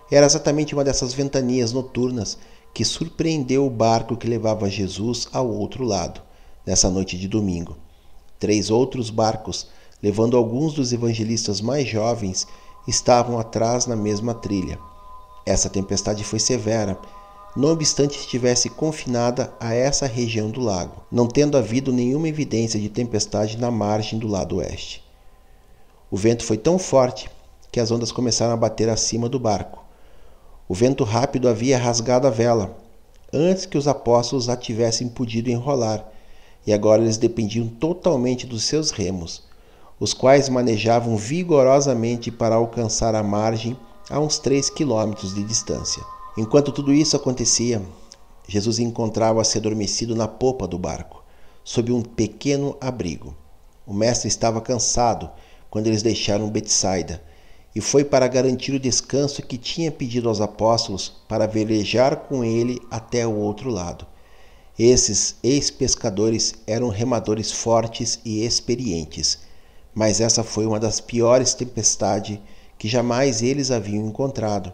[0.09, 2.37] Era exatamente uma dessas ventanias noturnas
[2.73, 6.21] que surpreendeu o barco que levava Jesus ao outro lado,
[6.65, 7.75] nessa noite de domingo.
[8.39, 9.67] Três outros barcos,
[10.01, 12.47] levando alguns dos evangelistas mais jovens,
[12.87, 14.79] estavam atrás na mesma trilha.
[15.45, 16.99] Essa tempestade foi severa
[17.55, 22.89] não obstante estivesse confinada a essa região do lago, não tendo havido nenhuma evidência de
[22.89, 25.01] tempestade na margem do lado oeste.
[26.11, 27.29] O vento foi tão forte
[27.71, 29.83] que as ondas começaram a bater acima do barco.
[30.67, 32.77] O vento rápido havia rasgado a vela,
[33.31, 36.05] antes que os apóstolos a tivessem podido enrolar,
[36.65, 39.43] e agora eles dependiam totalmente dos seus remos,
[39.99, 43.77] os quais manejavam vigorosamente para alcançar a margem
[44.09, 46.03] a uns três quilômetros de distância.
[46.37, 47.81] Enquanto tudo isso acontecia,
[48.47, 51.23] Jesus encontrava-se adormecido na popa do barco,
[51.63, 53.35] sob um pequeno abrigo.
[53.85, 55.29] O mestre estava cansado
[55.69, 57.21] quando eles deixaram Betsaida
[57.75, 62.79] e foi para garantir o descanso que tinha pedido aos apóstolos para velejar com ele
[62.89, 64.07] até o outro lado.
[64.77, 69.39] Esses ex-pescadores eram remadores fortes e experientes,
[69.93, 72.39] mas essa foi uma das piores tempestades
[72.77, 74.73] que jamais eles haviam encontrado.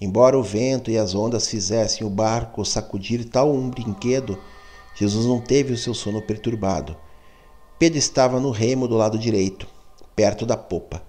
[0.00, 4.36] Embora o vento e as ondas fizessem o barco sacudir tal um brinquedo,
[4.96, 6.96] Jesus não teve o seu sono perturbado.
[7.78, 9.68] Pedro estava no remo do lado direito,
[10.16, 11.02] perto da popa,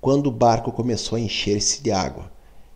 [0.00, 2.32] quando o barco começou a encher-se de água.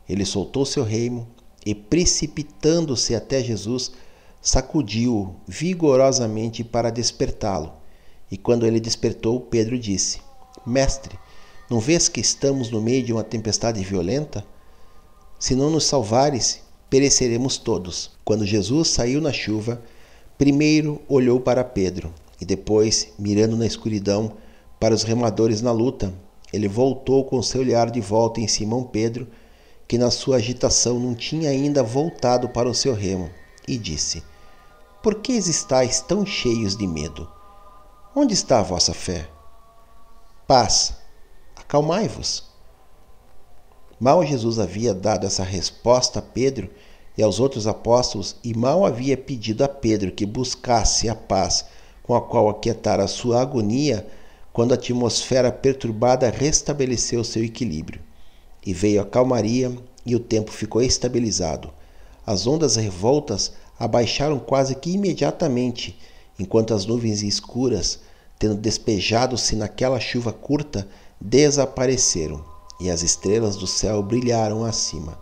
[0.08, 1.26] Ele soltou seu remo
[1.66, 3.90] e, precipitando-se até Jesus,
[4.44, 7.72] sacudiu-o vigorosamente para despertá-lo.
[8.30, 10.20] E quando ele despertou, Pedro disse:
[10.66, 11.18] Mestre,
[11.70, 14.44] não vês que estamos no meio de uma tempestade violenta?
[15.38, 18.10] Se não nos salvares, pereceremos todos.
[18.22, 19.80] Quando Jesus saiu na chuva,
[20.36, 24.32] primeiro olhou para Pedro e depois, mirando na escuridão
[24.78, 26.12] para os remadores na luta,
[26.52, 29.26] ele voltou com seu olhar de volta em Simão Pedro,
[29.88, 33.30] que na sua agitação não tinha ainda voltado para o seu remo,
[33.66, 34.22] e disse:
[35.04, 37.30] Por que estáis tão cheios de medo?
[38.16, 39.28] Onde está a vossa fé?
[40.46, 40.94] Paz,
[41.54, 42.44] acalmai-vos.
[44.00, 46.70] Mal Jesus havia dado essa resposta a Pedro
[47.18, 51.66] e aos outros apóstolos, e mal havia pedido a Pedro que buscasse a paz
[52.02, 54.06] com a qual aquietar a sua agonia,
[54.54, 58.00] quando a atmosfera perturbada restabeleceu seu equilíbrio.
[58.64, 59.70] E veio a calmaria
[60.06, 61.70] e o tempo ficou estabilizado.
[62.26, 63.52] As ondas revoltas
[63.84, 65.98] abaixaram quase que imediatamente,
[66.38, 68.00] enquanto as nuvens escuras,
[68.38, 70.88] tendo despejado-se naquela chuva curta,
[71.20, 72.42] desapareceram
[72.80, 75.18] e as estrelas do céu brilharam acima.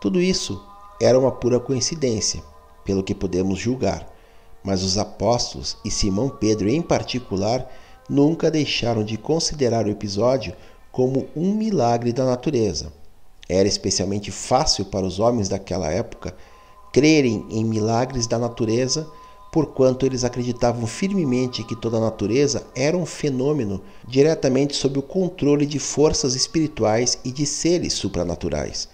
[0.00, 0.62] Tudo isso
[1.00, 2.42] era uma pura coincidência,
[2.84, 4.06] pelo que podemos julgar,
[4.62, 7.66] mas os apóstolos e Simão Pedro em particular
[8.08, 10.54] nunca deixaram de considerar o episódio
[10.92, 12.92] como um milagre da natureza.
[13.48, 16.34] Era especialmente fácil para os homens daquela época
[16.92, 19.08] crerem em milagres da natureza,
[19.52, 25.66] porquanto eles acreditavam firmemente que toda a natureza era um fenômeno diretamente sob o controle
[25.66, 28.88] de forças espirituais e de seres supranaturais.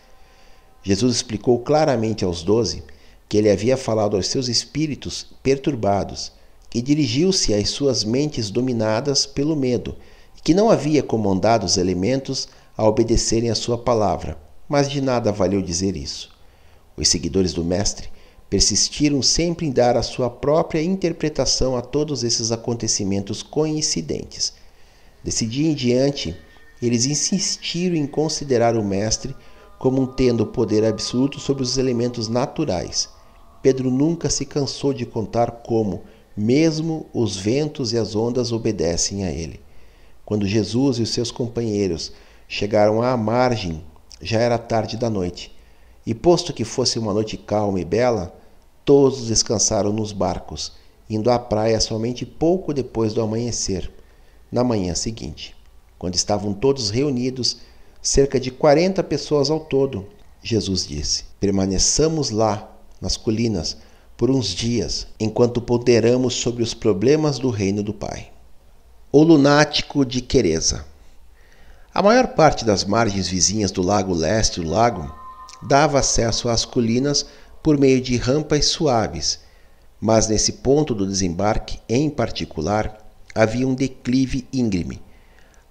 [0.83, 2.83] Jesus explicou claramente aos doze
[3.29, 6.33] que ele havia falado aos seus espíritos perturbados
[6.75, 9.97] e dirigiu-se às suas mentes dominadas pelo medo,
[10.45, 14.39] que não havia comandado os elementos a obedecerem a sua palavra,
[14.69, 16.36] mas de nada valeu dizer isso.
[16.97, 18.09] Os seguidores do Mestre
[18.49, 24.55] persistiram sempre em dar a sua própria interpretação a todos esses acontecimentos coincidentes.
[25.23, 26.37] Desse dia em diante,
[26.81, 29.35] eles insistiram em considerar o Mestre
[29.79, 33.09] como tendo poder absoluto sobre os elementos naturais.
[33.61, 36.05] Pedro nunca se cansou de contar como,
[36.37, 39.61] mesmo os ventos e as ondas obedecem a ele.
[40.25, 42.13] Quando Jesus e os seus companheiros
[42.49, 43.83] chegaram à margem,
[44.21, 45.56] já era tarde da noite.
[46.07, 48.33] E posto que fosse uma noite calma e bela,
[48.85, 50.73] todos descansaram nos barcos,
[51.11, 53.91] indo à praia somente pouco depois do amanhecer,
[54.51, 55.57] na manhã seguinte.
[55.99, 57.57] Quando estavam todos reunidos,
[58.01, 60.07] cerca de 40 pessoas ao todo,
[60.41, 63.77] Jesus disse: Permaneçamos lá, nas colinas,
[64.17, 68.31] por uns dias, enquanto ponderamos sobre os problemas do reino do Pai.
[69.11, 70.85] O lunático de Quereza.
[71.93, 75.26] A maior parte das margens vizinhas do lago leste do lago
[75.67, 77.27] dava acesso às colinas
[77.63, 79.41] por meio de rampas suaves,
[80.01, 83.05] mas nesse ponto do desembarque, em particular,
[83.35, 85.03] havia um declive íngreme.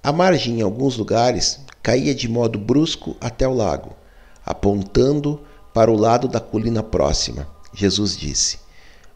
[0.04, 3.96] A margem, em alguns lugares, caía de modo brusco até o lago,
[4.46, 5.42] apontando
[5.74, 7.48] para o lado da colina próxima.
[7.74, 8.60] Jesus disse: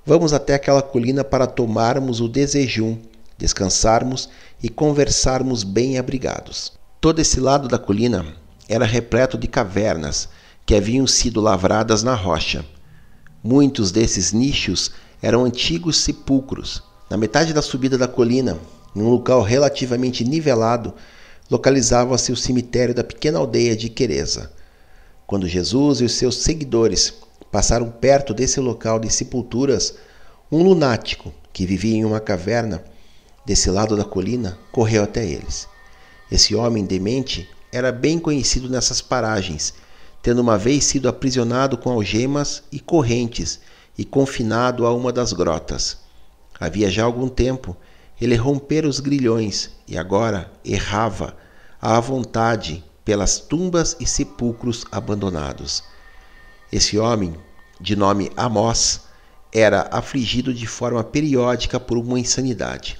[0.06, 2.98] Vamos até aquela colina para tomarmos o desejum,
[3.38, 4.30] descansarmos
[4.62, 6.74] e conversarmos bem abrigados.
[7.00, 8.26] Todo esse lado da colina
[8.68, 10.30] era repleto de cavernas
[10.70, 12.64] que haviam sido lavradas na rocha.
[13.44, 16.84] Muitos desses nichos eram antigos sepulcros.
[17.10, 18.56] Na metade da subida da colina,
[18.96, 20.94] em um local relativamente nivelado,
[21.50, 24.52] localizava-se o cemitério da pequena aldeia de Quereza.
[25.26, 27.16] Quando Jesus e os seus seguidores
[27.52, 29.96] passaram perto desse local de sepulturas,
[30.52, 32.84] um lunático que vivia em uma caverna
[33.44, 35.68] desse lado da colina correu até eles.
[36.32, 39.74] Esse homem demente era bem conhecido nessas paragens
[40.22, 43.60] tendo uma vez sido aprisionado com algemas e correntes
[43.98, 45.98] e confinado a uma das grotas.
[46.60, 47.76] Havia já algum tempo
[48.20, 51.38] ele rompera os grilhões e agora errava
[51.82, 55.84] à vontade pelas tumbas e sepulcros abandonados.
[56.72, 57.34] Esse homem,
[57.80, 59.02] de nome Amós,
[59.54, 63.00] era afligido de forma periódica por uma insanidade.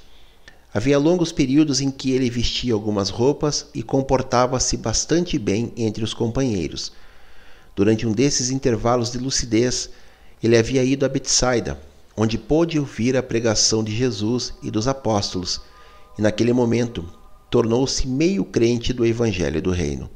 [0.74, 6.14] Havia longos períodos em que ele vestia algumas roupas e comportava-se bastante bem entre os
[6.14, 6.94] companheiros
[7.80, 9.90] Durante um desses intervalos de lucidez,
[10.44, 11.80] ele havia ido a Betsaida,
[12.14, 15.62] onde pôde ouvir a pregação de Jesus e dos apóstolos,
[16.18, 17.10] e naquele momento
[17.50, 20.10] tornou-se meio crente do evangelho do reino.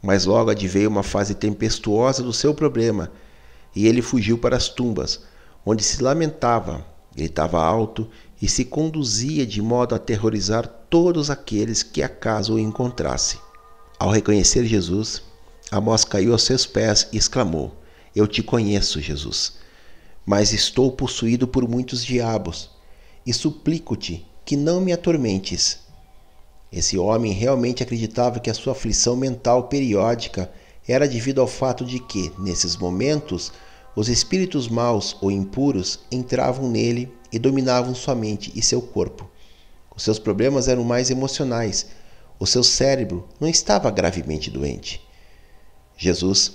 [0.00, 3.10] Mas logo adveio uma fase tempestuosa do seu problema,
[3.74, 5.24] e ele fugiu para as tumbas,
[5.66, 6.86] onde se lamentava,
[7.16, 8.08] gritava alto
[8.40, 13.40] e se conduzia de modo a aterrorizar todos aqueles que acaso o encontrasse.
[13.98, 15.31] Ao reconhecer Jesus,
[15.72, 17.74] Amós caiu aos seus pés e exclamou:
[18.14, 19.54] Eu te conheço, Jesus,
[20.26, 22.68] mas estou possuído por muitos diabos
[23.24, 25.78] e suplico-te que não me atormentes.
[26.70, 30.52] Esse homem realmente acreditava que a sua aflição mental periódica
[30.86, 33.50] era devido ao fato de que, nesses momentos,
[33.96, 39.26] os espíritos maus ou impuros entravam nele e dominavam sua mente e seu corpo.
[39.96, 41.86] Os seus problemas eram mais emocionais.
[42.38, 45.00] O seu cérebro não estava gravemente doente.
[46.02, 46.54] Jesus,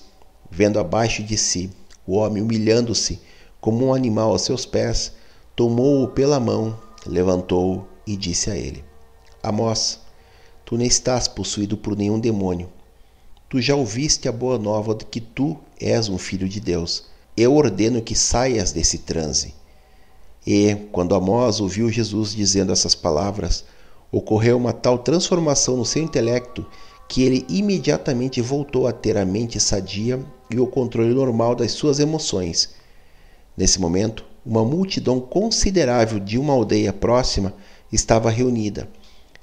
[0.51, 1.69] vendo abaixo de si
[2.05, 3.21] o homem humilhando-se
[3.61, 5.13] como um animal aos seus pés,
[5.55, 8.83] tomou-o pela mão, levantou-o e disse a ele:
[9.41, 10.01] Amós,
[10.65, 12.69] tu não estás possuído por nenhum demônio.
[13.47, 17.05] Tu já ouviste a boa nova de que tu és um filho de Deus.
[17.37, 19.55] Eu ordeno que saias desse transe.
[20.45, 23.63] E, quando Amós ouviu Jesus dizendo essas palavras,
[24.11, 26.65] ocorreu uma tal transformação no seu intelecto
[27.07, 31.99] que ele imediatamente voltou a ter a mente sadia e o controle normal das suas
[31.99, 32.75] emoções.
[33.55, 37.53] Nesse momento, uma multidão considerável de uma aldeia próxima
[37.91, 38.89] estava reunida,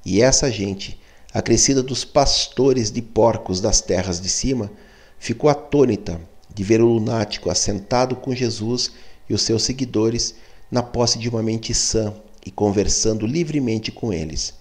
[0.04, 1.00] e essa gente,
[1.32, 4.70] acrescida dos pastores de porcos das terras de cima,
[5.18, 6.20] ficou atônita
[6.54, 8.92] de ver o lunático assentado com Jesus
[9.28, 10.34] e os seus seguidores
[10.70, 14.54] na posse de uma mente sã e conversando livremente com eles.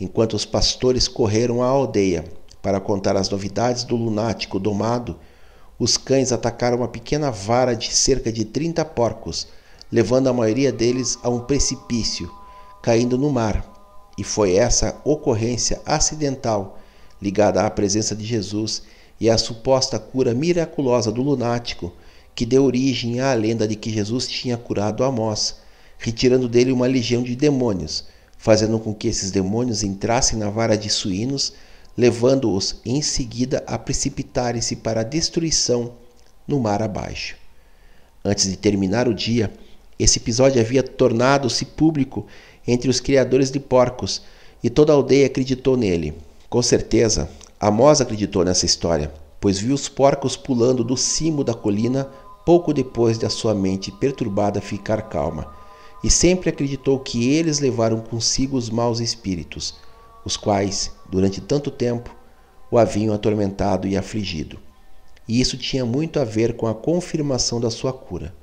[0.00, 2.24] Enquanto os pastores correram à aldeia
[2.62, 5.16] para contar as novidades do lunático domado,
[5.78, 9.48] os cães atacaram uma pequena vara de cerca de 30 porcos,
[9.90, 12.30] levando a maioria deles a um precipício,
[12.82, 13.64] caindo no mar.
[14.16, 16.78] E foi essa ocorrência acidental,
[17.20, 18.82] ligada à presença de Jesus
[19.20, 21.92] e à suposta cura miraculosa do lunático,
[22.34, 25.56] que deu origem à lenda de que Jesus tinha curado Amós,
[25.98, 28.04] retirando dele uma legião de demônios,
[28.38, 31.52] fazendo com que esses demônios entrassem na vara de suínos
[31.98, 35.94] levando-os em seguida a precipitarem-se para a destruição
[36.46, 37.34] no mar abaixo.
[38.24, 39.52] Antes de terminar o dia,
[39.98, 42.24] esse episódio havia tornado-se público
[42.64, 44.22] entre os criadores de porcos
[44.62, 46.14] e toda a aldeia acreditou nele.
[46.48, 47.28] Com certeza,
[47.58, 52.08] Amós acreditou nessa história, pois viu os porcos pulando do cimo da colina
[52.46, 55.52] pouco depois de a sua mente perturbada ficar calma,
[56.02, 59.74] e sempre acreditou que eles levaram consigo os maus espíritos
[60.28, 62.14] os quais, durante tanto tempo,
[62.70, 64.58] o haviam atormentado e afligido.
[65.26, 68.34] E isso tinha muito a ver com a confirmação da sua cura.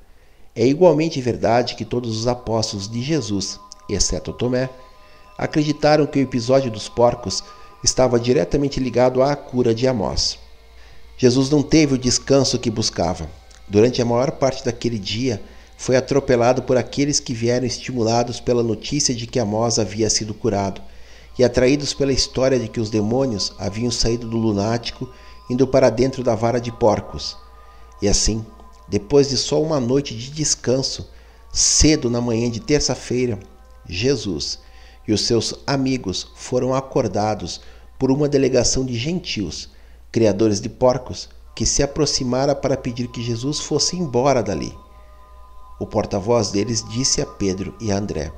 [0.55, 4.69] É igualmente verdade que todos os apóstolos de Jesus, exceto Tomé,
[5.37, 7.43] acreditaram que o episódio dos porcos
[7.83, 10.39] estava diretamente ligado à cura de Amós.
[11.17, 13.29] Jesus não teve o descanso que buscava.
[13.67, 15.41] Durante a maior parte daquele dia,
[15.77, 20.81] foi atropelado por aqueles que vieram estimulados pela notícia de que Amós havia sido curado
[21.37, 25.09] e atraídos pela história de que os demônios haviam saído do lunático
[25.49, 27.37] indo para dentro da vara de porcos.
[28.01, 28.45] E assim,
[28.87, 31.09] depois de só uma noite de descanso,
[31.51, 33.39] cedo na manhã de terça-feira,
[33.87, 34.59] Jesus
[35.07, 37.61] e os seus amigos foram acordados
[37.99, 39.69] por uma delegação de gentios,
[40.11, 44.75] criadores de porcos, que se aproximara para pedir que Jesus fosse embora dali.
[45.79, 48.31] O porta-voz deles disse a Pedro e a André: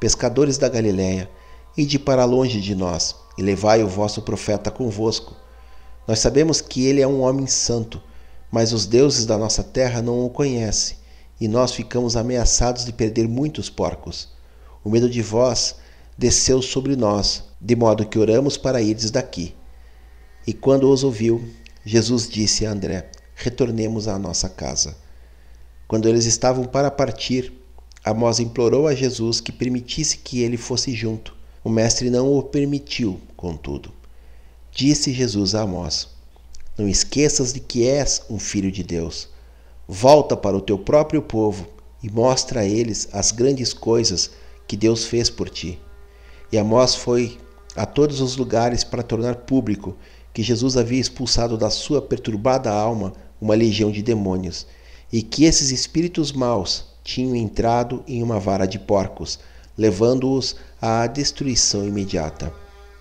[0.00, 1.30] Pescadores da Galiléia,
[1.78, 5.36] Ide para longe de nós, e levai o vosso profeta convosco.
[6.08, 8.00] Nós sabemos que ele é um homem santo,
[8.50, 10.96] mas os deuses da nossa terra não o conhecem,
[11.38, 14.30] e nós ficamos ameaçados de perder muitos porcos.
[14.82, 15.76] O medo de vós
[16.16, 19.54] desceu sobre nós, de modo que oramos para ires daqui.
[20.46, 21.46] E quando os ouviu,
[21.84, 24.96] Jesus disse a André: Retornemos à nossa casa.
[25.88, 27.52] Quando eles estavam para partir,
[28.04, 31.34] Amós implorou a Jesus que permitisse que ele fosse junto.
[31.62, 33.92] O mestre não o permitiu, contudo.
[34.70, 36.08] Disse Jesus a Amós:
[36.78, 39.28] Não esqueças de que és um filho de Deus.
[39.88, 41.66] Volta para o teu próprio povo
[42.02, 44.30] e mostra a eles as grandes coisas
[44.66, 45.78] que Deus fez por ti.
[46.52, 47.38] E Amós foi
[47.74, 49.96] a todos os lugares para tornar público
[50.32, 54.66] que Jesus havia expulsado da sua perturbada alma uma legião de demônios,
[55.12, 59.38] e que esses espíritos maus tinham entrado em uma vara de porcos,
[59.78, 62.52] levando-os à destruição imediata.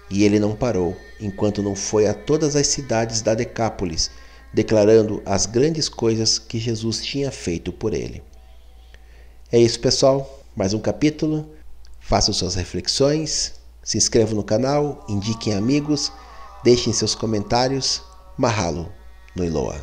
[0.09, 4.11] E ele não parou, enquanto não foi a todas as cidades da Decápolis,
[4.53, 8.21] declarando as grandes coisas que Jesus tinha feito por ele.
[9.51, 10.43] É isso, pessoal.
[10.55, 11.49] Mais um capítulo.
[11.99, 16.11] Façam suas reflexões, se inscrevam no canal, indiquem amigos,
[16.63, 18.01] deixem seus comentários.
[18.37, 18.91] Mahalo
[19.35, 19.73] no Iloa.